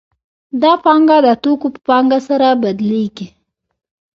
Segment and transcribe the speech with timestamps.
[0.61, 3.27] دا پانګه د توکو په پانګه سره بدلېږي